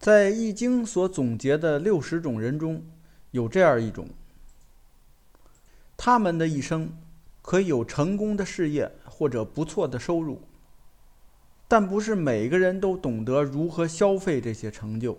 [0.00, 2.82] 在《易经》所总结的六十种人中，
[3.32, 4.08] 有这样一种：
[5.94, 6.96] 他们的一生
[7.42, 10.40] 可以有成功的事业或者不错的收入，
[11.68, 15.18] 但不是每个人都懂得如何消费这些成就。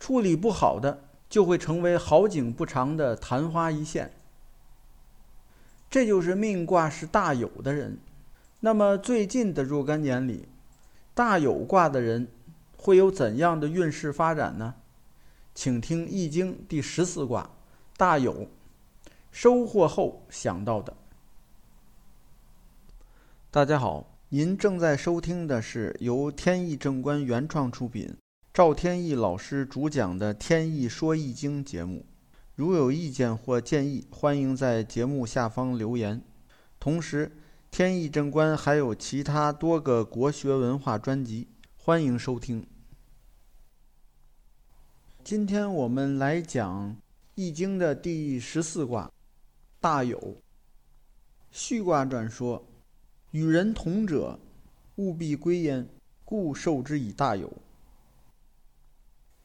[0.00, 4.10] 处理不好的，就会成为好景不长的昙花一现。
[5.88, 7.98] 这就是命卦是大有的人。
[8.58, 10.48] 那么最近的若干年里，
[11.14, 12.26] 大有卦的人。
[12.80, 14.76] 会有怎样的运势发展呢？
[15.52, 17.50] 请听《易经》第十四卦
[17.98, 18.48] “大有”，
[19.32, 20.96] 收获后想到的。
[23.50, 28.16] 大家好，您正在收听的是由天意正观原创出品、
[28.54, 32.06] 赵天意老师主讲的《天意说易经》节目。
[32.54, 36.22] 如有意见或建议，欢迎在节目下方留言。
[36.78, 37.36] 同时，
[37.72, 41.48] 天意正观还有其他多个国学文化专辑。
[41.76, 42.66] 欢迎收听。
[45.28, 46.90] 今天我们来讲
[47.34, 49.12] 《易经》的第十四卦
[49.78, 50.38] “大有”。
[51.52, 52.64] 序卦传说
[53.32, 54.38] ：“与人同者，
[54.96, 55.86] 务必归焉，
[56.24, 57.52] 故受之以大有。”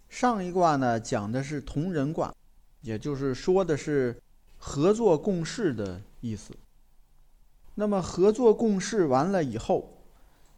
[0.07, 2.33] 上一卦呢，讲的是同人卦，
[2.79, 4.17] 也就是说的是
[4.57, 6.53] 合作共事的意思。
[7.75, 9.97] 那么合作共事完了以后，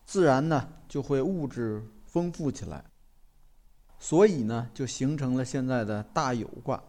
[0.05, 2.85] 自然呢，就会物质丰富起来，
[3.99, 6.81] 所以呢，就形成了现在的大有卦。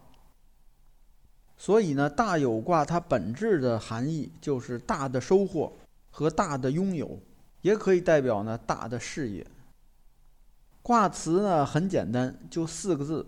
[1.57, 5.73] 所以呢，大有卦它本质的含义就是大的收获
[6.11, 7.19] 和大的拥有，
[7.61, 9.45] 也可以代表呢大的事业。
[10.81, 13.25] 卦辞呢很简单，就四个字：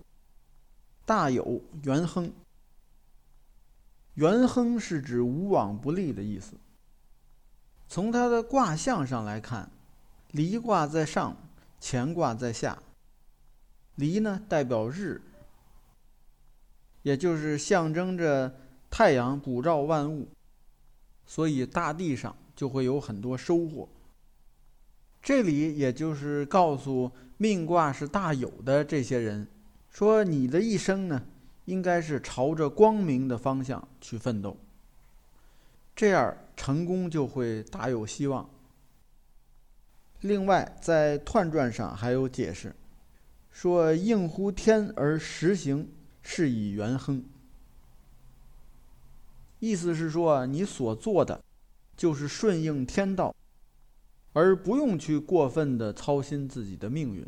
[1.05, 2.31] 大有元亨。
[4.13, 6.53] 元亨是指无往不利的意思。
[7.87, 9.69] 从它的卦象上来看。
[10.31, 11.35] 离卦在上，
[11.81, 12.77] 乾卦在下。
[13.99, 15.21] 离呢代表日，
[17.01, 18.55] 也就是象征着
[18.89, 20.29] 太阳普照万物，
[21.25, 23.89] 所以大地上就会有很多收获。
[25.21, 29.45] 这里也就是告诉命卦是大有的这些人，
[29.89, 31.21] 说你的一生呢，
[31.65, 34.55] 应该是朝着光明的方向去奋斗，
[35.93, 38.49] 这样成功就会大有希望。
[40.21, 42.73] 另外，在《彖传》上还有解释，
[43.61, 47.21] 说“应乎天而实行，是以元亨”。
[49.59, 51.43] 意思是说，你所做的
[51.97, 53.35] 就是顺应天道，
[54.31, 57.27] 而不用去过分的操心自己的命运。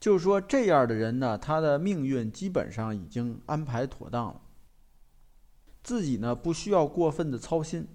[0.00, 4.40] 就是说，这样的人呢，他的命运基本上已经安排妥当了，
[5.84, 7.86] 自己呢不需要过分的操心，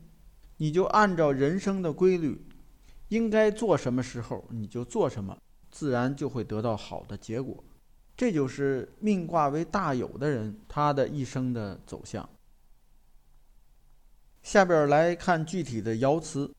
[0.56, 2.46] 你就按照人生的规律。
[3.10, 5.38] 应该做什么时候你就做什么，
[5.72, 7.64] 自然就会得到好的结果。
[8.18, 12.28] 这就是命卦为大有的人他的一生的走向。
[14.44, 16.52] 下边来看具体的爻辞。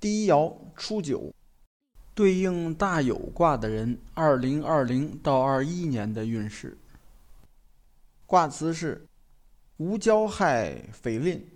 [0.00, 1.32] 第一爻初九，
[2.14, 6.76] 对应大有卦的人二零二零到二一年的运势。
[8.26, 9.06] 卦辞是：
[9.78, 11.46] 无交害，匪吝，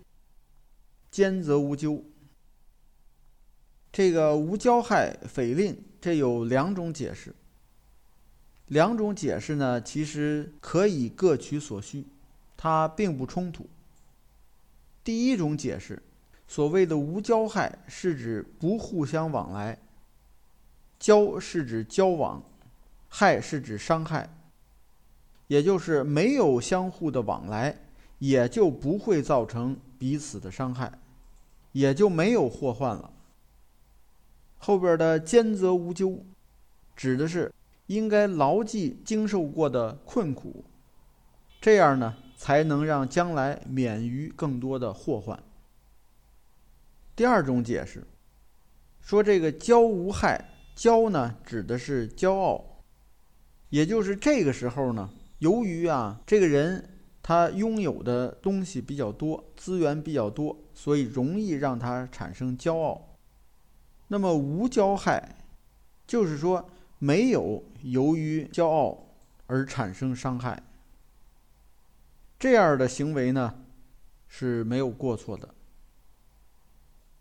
[1.11, 2.03] 兼则无咎。
[3.99, 7.35] 这个无交害匪吝，这有两种解释。
[8.67, 12.05] 两种解释呢，其实可以各取所需，
[12.55, 13.67] 它并不冲突。
[15.03, 16.01] 第一种解释，
[16.47, 19.77] 所谓的无交害，是指不互相往来。
[20.97, 22.41] 交是指交往，
[23.09, 24.33] 害是指伤害，
[25.47, 27.77] 也就是没有相互的往来，
[28.19, 30.89] 也就不会造成彼此的伤害，
[31.73, 33.11] 也就没有祸患了。
[34.59, 36.23] 后边的“兼则无咎”，
[36.95, 37.51] 指的是
[37.87, 40.63] 应该牢记经受过的困苦，
[41.59, 45.41] 这样呢，才能让将来免于更多的祸患。
[47.15, 48.05] 第二种解释，
[49.01, 52.83] 说这个“骄无害”，“骄”呢指的是骄傲，
[53.69, 55.09] 也就是这个时候呢，
[55.39, 63.08] 由于啊这个人他拥有的东西比较多，资源比较多，所以容易让他产生骄傲。
[64.11, 65.37] 那么无骄害，
[66.07, 66.67] 就是说
[66.97, 69.05] 没有由于骄傲
[69.45, 70.63] 而产生伤害，
[72.39, 73.63] 这样的行为呢
[74.27, 75.53] 是没有过错的。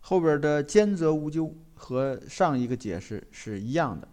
[0.00, 4.08] 后边的兼则无咎和上一个解释是一样的，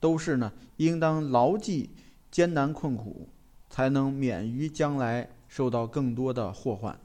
[0.00, 1.90] 都是呢应当牢记
[2.28, 3.28] 艰难困苦，
[3.70, 6.98] 才能免于将来受到更多的祸患。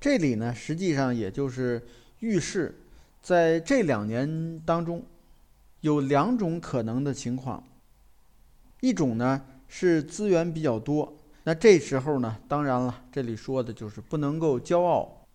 [0.00, 1.86] 这里呢实际上也就是
[2.20, 2.80] 预示。
[3.24, 5.02] 在这两年当中，
[5.80, 7.64] 有两种可能的情况，
[8.82, 11.10] 一种呢是资源比较多，
[11.44, 15.26] 那这时候呢，当然了，这里说的就是不能够骄傲，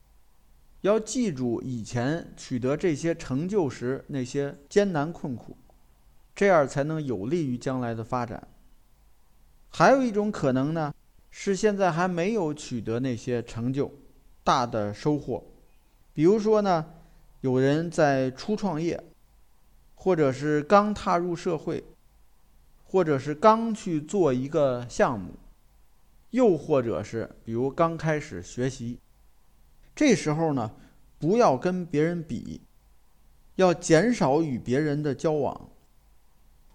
[0.81, 5.57] 要记住以前取得这些成就时那些艰难困苦，
[6.35, 8.47] 这样才能有利于将来的发展。
[9.71, 10.93] 还有一种可能呢，
[11.31, 13.91] 是现在还没有取得那些成就、
[14.43, 15.43] 大的收获，
[16.13, 16.85] 比如说呢，
[17.41, 19.03] 有人在初创业。
[20.01, 21.83] 或者是刚踏入社会，
[22.85, 25.33] 或者是刚去做一个项目，
[26.29, 28.97] 又或者是比如刚开始学习，
[29.93, 30.71] 这时候呢，
[31.19, 32.61] 不要跟别人比，
[33.55, 35.69] 要减少与别人的交往，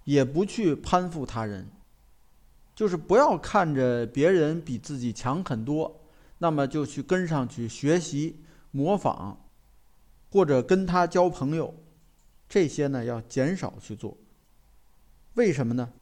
[0.05, 1.67] 也不去攀附他人，
[2.75, 5.99] 就是不要看着别人比自己强很多，
[6.37, 9.44] 那么就去跟上去学习、模仿，
[10.35, 11.73] 或者跟他交朋友。
[12.49, 14.17] 这些呢要减少去做，
[15.35, 15.93] 为什么呢？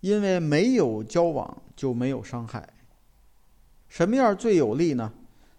[0.00, 2.66] 因为没有交往就没有伤害。
[3.86, 5.12] 什么样最有利呢？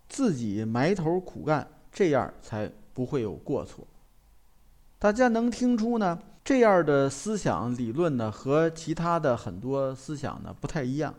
[0.10, 3.88] 自己埋头苦干，这样才不会有过错。
[4.98, 6.20] 大家能听出呢？
[6.44, 11.14] 这样的思想理论呢，和其他的很多思想呢不太一样。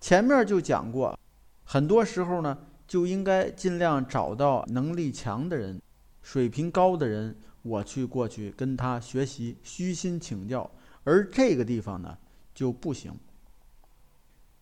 [0.00, 1.18] 前面就讲过，
[1.64, 5.80] 很多时候呢就应该尽量找到能力强的人、
[6.26, 7.36] 水平高的人。
[7.62, 10.68] 我去过去跟他学习，虚心请教，
[11.02, 12.16] 而这个地方呢
[12.54, 13.12] 就不行，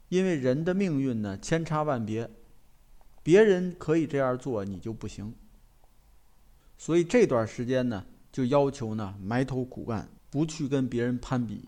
[0.09, 2.31] 因为人的命运呢千差万别，
[3.23, 5.35] 别人可以这样做，你就不行。
[6.79, 11.63] 所以这段时间呢，就要求呢埋头苦干，不去跟别人攀比。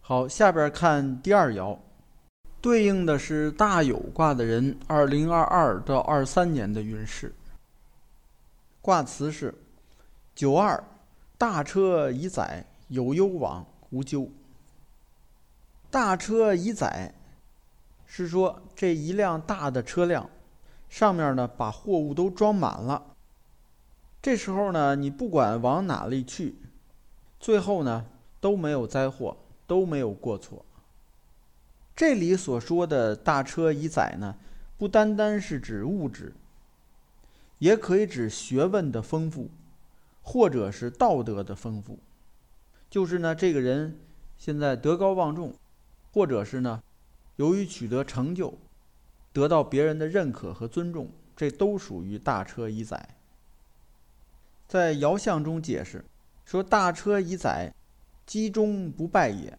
[0.00, 1.78] 好，下边看第二爻，
[2.62, 7.34] 对应的是大有卦的人，二零二二到二三年的运势。
[8.88, 9.54] 卦辞是：
[10.34, 10.82] 九二，
[11.36, 14.30] 大车已载，有攸往，无咎。
[15.90, 17.12] 大车已载，
[18.06, 20.30] 是说这一辆大的车辆，
[20.88, 23.14] 上面呢把货物都装满了。
[24.22, 26.56] 这时候呢，你不管往哪里去，
[27.38, 28.06] 最后呢
[28.40, 29.36] 都没有灾祸，
[29.66, 30.64] 都没有过错。
[31.94, 34.34] 这里所说的大车已载呢，
[34.78, 36.32] 不单单是指物质。
[37.58, 39.50] 也可以指学问的丰富，
[40.22, 41.98] 或者是道德的丰富。
[42.90, 43.98] 就是呢，这个人
[44.36, 45.54] 现在德高望重，
[46.12, 46.82] 或者是呢，
[47.36, 48.56] 由于取得成就，
[49.32, 53.16] 得到别人的认可和尊重，这都属于大车已载。
[54.66, 56.04] 在爻象中解释
[56.44, 57.72] 说：“大车已载，
[58.26, 59.58] 积中不败也。”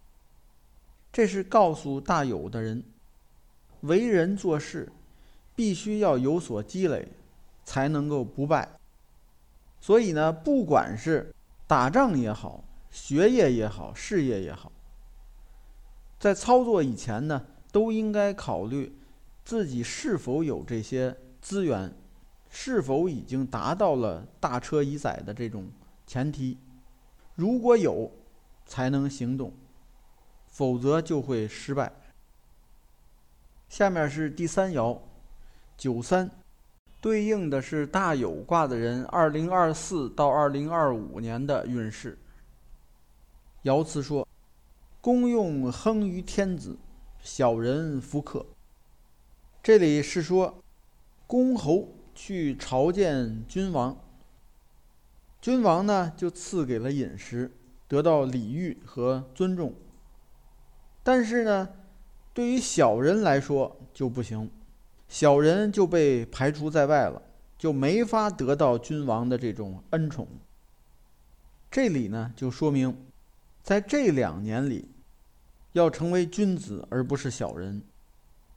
[1.12, 2.84] 这是告诉大有的人，
[3.82, 4.92] 为人做事
[5.56, 7.08] 必须要有所积累。
[7.70, 8.68] 才能够不败。
[9.80, 11.32] 所以呢，不管是
[11.68, 14.72] 打仗也好，学业也好，事业也好，
[16.18, 18.98] 在操作以前呢，都应该考虑
[19.46, 21.94] 自己是否有这些资源，
[22.50, 25.70] 是否已经达到了大车已载的这种
[26.08, 26.58] 前提。
[27.36, 28.12] 如果有，
[28.66, 29.54] 才能行动，
[30.48, 31.92] 否则就会失败。
[33.68, 34.98] 下面是第三爻，
[35.78, 36.32] 九三。
[37.02, 42.18] 对应的是大有卦的人，二零二四到二零二五年的运势。
[43.64, 44.28] 爻辞说
[45.00, 46.78] ：“公用亨于天子，
[47.22, 48.46] 小人福克。”
[49.64, 50.62] 这里是说，
[51.26, 53.98] 公侯去朝见君王，
[55.40, 57.52] 君王呢就赐给了饮食，
[57.88, 59.74] 得到礼遇和尊重。
[61.02, 61.70] 但是呢，
[62.34, 64.52] 对于小人来说就不行。
[65.10, 67.22] 小人就被排除在外了，
[67.58, 70.28] 就没法得到君王的这种恩宠。
[71.72, 72.96] 这里呢，就说明，
[73.64, 74.88] 在这两年里，
[75.74, 77.82] 要成为君子而不是小人，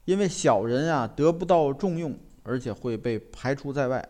[0.04, 4.06] 因为小人啊得不到重用，而且会被排除在外。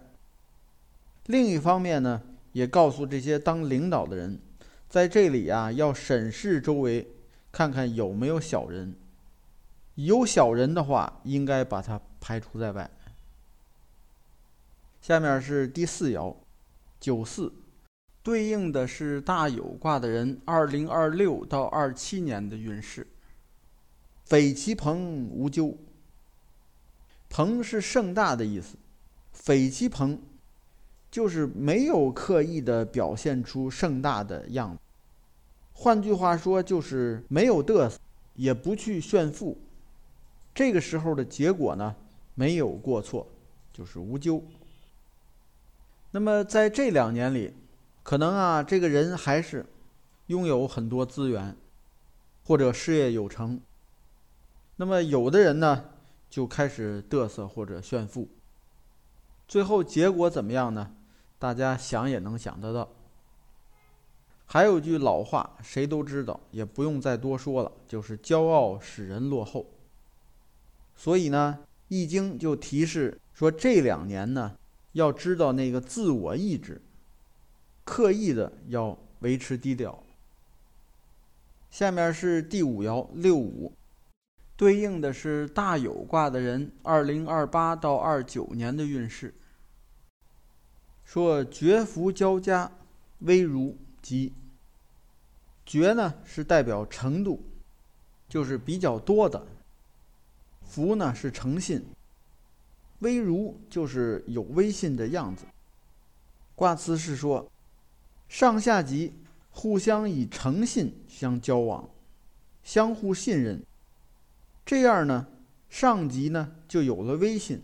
[1.26, 2.20] 另一方面呢，
[2.52, 4.40] 也告诉这些当领导的人，
[4.88, 7.06] 在这里啊要审视周围，
[7.52, 8.94] 看看有没有小人。
[9.96, 12.90] 有小人的话，应该把它排除在外。
[15.00, 16.34] 下面是第四爻，
[17.00, 17.52] 九四，
[18.22, 23.06] 对应的是大有卦的人，二零二六到二七年的运势。
[24.25, 25.76] 匪其朋无咎。
[27.28, 28.76] 朋是盛大的意思，
[29.32, 30.20] 匪其朋，
[31.11, 34.78] 就是没有刻意的表现出盛大的样子。
[35.72, 37.99] 换句话说，就是没有嘚瑟，
[38.37, 39.58] 也不去炫富。
[40.54, 41.94] 这个时候的结果呢，
[42.35, 43.26] 没有过错，
[43.73, 44.42] 就是无咎。
[46.11, 47.54] 那么在这两年里，
[48.02, 49.64] 可能啊，这个人还是
[50.26, 51.56] 拥有很多资源，
[52.44, 53.61] 或者事业有成。
[54.76, 55.85] 那么有的人呢，
[56.28, 58.28] 就开始嘚瑟或者炫富，
[59.49, 60.94] 最后结果怎么样呢？
[61.38, 62.88] 大家想也能想得到。
[64.44, 69.64] 还有句老话，谁都知道，也不用再多说了，就是“骄傲使人落后”。
[70.96, 71.58] 所以呢，
[71.88, 74.56] 《易经》就提示说，这两年呢，
[74.92, 76.80] 要知道那个自我意志，
[77.84, 80.02] 刻意的要维持低调。
[81.70, 83.72] 下面是第五爻六五。
[84.54, 89.34] 对应的是大有卦的人，二零二八到二九年的运势。
[91.04, 92.70] 说绝福交加，
[93.20, 94.32] 微如吉。
[95.66, 97.42] 绝呢是代表程度，
[98.28, 99.44] 就是比较多的。
[100.73, 101.85] 福呢是诚信，
[103.00, 105.45] 微如就是有威信的样子。
[106.55, 107.47] 卦辞是说，
[108.26, 109.12] 上下级
[109.50, 111.87] 互相以诚信相交往，
[112.64, 113.62] 相互信任。
[114.64, 115.26] 这样呢，
[115.69, 117.61] 上级呢就有了威信，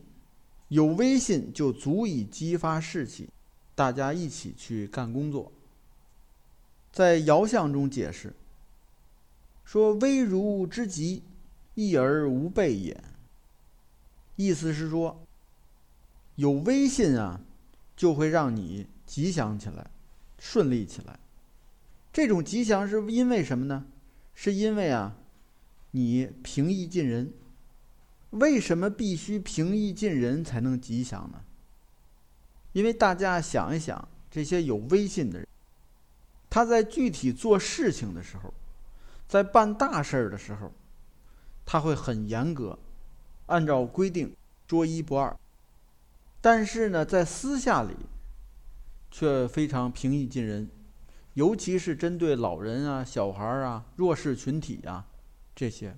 [0.69, 3.31] 有威信就足以激发士气，
[3.75, 5.51] 大家一起去干工作。
[6.93, 8.35] 在爻象中解释
[9.65, 11.23] 说：“威如之极，
[11.79, 13.03] 义而无备也。”
[14.37, 15.25] 意思是说，
[16.37, 17.41] 有威信啊，
[17.97, 19.91] 就会让你吉祥起来，
[20.39, 21.19] 顺利起来。
[22.13, 23.87] 这种吉祥是因为什么呢？
[24.35, 25.17] 是因为啊。
[25.93, 27.33] 你平易近人，
[28.31, 31.43] 为什么必须平易近人才能吉祥呢？
[32.73, 35.49] 因为大家想一想，这些有威信的人，
[36.51, 38.53] 他在具体做事情的时候，
[39.27, 40.71] 在办大事儿的时候，
[41.71, 42.79] 他会很严格，
[43.45, 44.35] 按照规定
[44.67, 45.39] 说一不二。
[46.41, 47.95] 但是呢，在私下里，
[49.11, 50.71] 却非常平易近人，
[51.35, 55.05] 尤其是针对老人啊、小孩啊、弱势群体啊。
[55.55, 55.95] 这些，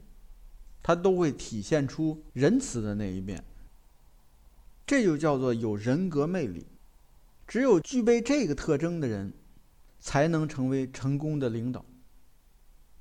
[0.83, 3.45] 他都会体现出仁慈的那一面。
[4.85, 6.67] 这就叫做有人格魅力。
[7.47, 9.33] 只有具备这个特征的人，
[10.00, 11.85] 才能成为成功的领导。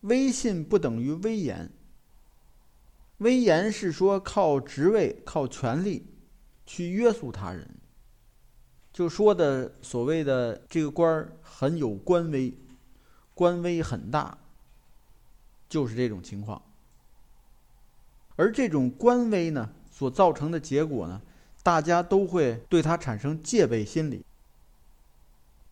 [0.01, 1.71] 威信不等于威严。
[3.19, 6.05] 威严是说靠职位、靠权力
[6.65, 7.65] 去约束他人。
[8.91, 12.53] 就说的所谓的这个官儿很有官威，
[13.33, 14.37] 官威很大。
[15.69, 16.59] 就是这种情况，
[18.35, 21.21] 而这种官威呢，所造成的结果呢，
[21.61, 24.25] 大家都会对他产生戒备心理。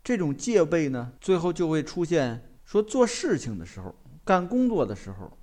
[0.03, 5.36] 这种戒备呢，最后就会出现说做事情的时候、干工作的时候，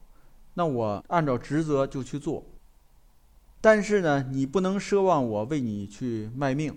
[0.55, 2.45] 那我按照职责就去做。
[3.61, 6.77] 但是呢，你不能奢望我为你去卖命。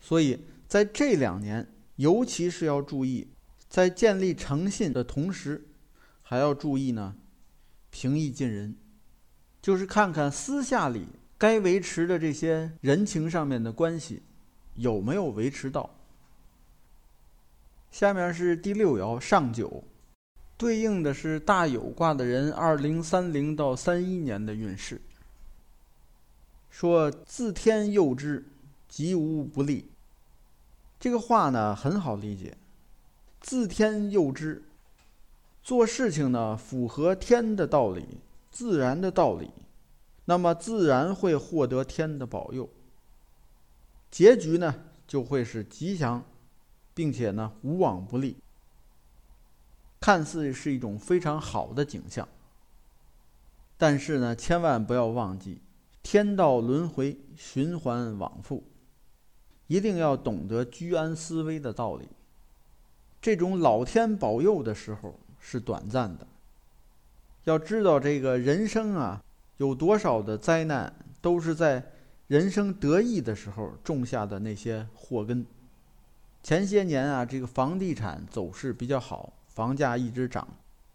[0.00, 3.28] 所以在这两年，尤其是要注意，
[3.68, 5.66] 在建立诚信的同时。
[6.22, 7.16] 还要注意呢，
[7.90, 8.76] 平易近人，
[9.60, 14.22] 就是看看私下里该维持的这些人情上面的关系
[14.76, 15.90] 有没有维持到。
[17.90, 19.82] 下面是第六爻上九，
[20.60, 25.00] 对应的是大有卦的人二零三零到三一年的运势。
[26.68, 28.44] 说自天佑之，
[28.86, 29.88] 吉无不利。
[30.98, 32.58] 这个话呢很好理解，
[33.40, 34.62] 自天佑之。
[35.62, 38.18] 做事情呢，符合天的道理、
[38.50, 39.50] 自然的道理，
[40.26, 42.68] 那么自然会获得天的保佑。
[44.10, 44.74] 结局呢，
[45.08, 46.22] 就会是吉祥，
[46.92, 48.36] 并且呢，无往不利。
[50.00, 52.26] 看似是一种非常好的景象，
[53.76, 55.60] 但是呢，千万不要忘记，
[56.02, 58.64] 天道轮回，循环往复，
[59.66, 62.08] 一定要懂得居安思危的道理。
[63.20, 65.18] 这种老天保佑的时候。
[65.42, 66.26] 是短暂的。
[67.44, 69.24] 要知道，这个人生啊，
[69.56, 71.82] 有多少的灾难，都是在
[72.26, 75.46] 人生得意的时候种下的那些祸根。
[76.42, 80.46] 前些年啊，这个房地产走势比较好，房价一直涨，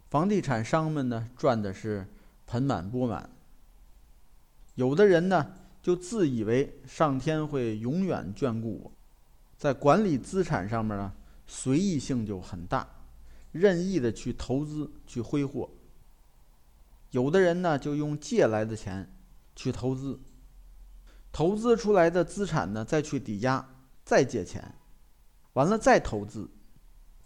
[0.10, 2.08] 房地产商们呢赚的是
[2.48, 3.30] 盆满钵满。
[4.76, 8.92] 有的人呢就自以为上天会永远眷顾我，
[9.58, 11.14] 在管理资产上面呢
[11.46, 12.88] 随意性就很大。
[13.52, 15.70] 任意的去投资去挥霍，
[17.12, 19.10] 有的人呢就用借来的钱
[19.56, 20.20] 去投资，
[21.32, 23.66] 投资出来的资产呢再去抵押，
[24.04, 24.76] 再借钱，
[25.54, 26.50] 完了再投资，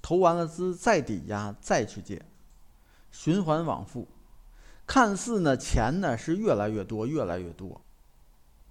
[0.02, 2.22] 投完了资再抵押再去借，
[3.12, 4.08] 循环往复，
[4.88, 7.82] 看似呢钱呢是越来越多越来越多，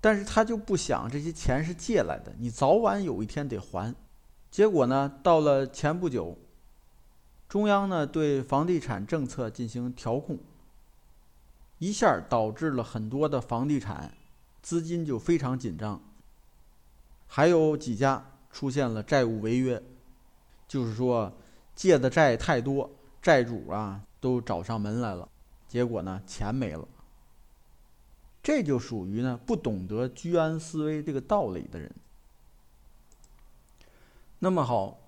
[0.00, 3.94] 但是他就不想这些钱是借来的，你早晚有一天得还，
[4.50, 6.38] 结果呢，到了前不久，
[7.49, 10.38] 中央呢对房地产政策进行调控，
[11.78, 14.12] 一下导致了很多的房地产
[14.62, 16.00] 资金就非常紧张，
[17.26, 19.82] 还有几家出现了债务违约，
[20.68, 21.32] 就是说
[21.75, 22.88] 借的债太多，
[23.20, 25.28] 债主啊都找上门来了，
[25.66, 26.87] 结果呢钱没了。
[28.42, 31.90] 这就属于呢不懂得居安思危这个道理的人。
[34.38, 34.98] 那么好，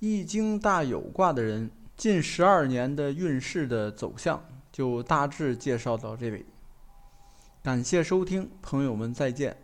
[0.00, 6.44] 易经大有卦的人近十二年的运势的走向就大致介绍到这里。
[7.62, 9.56] 感谢收听，朋友们再见。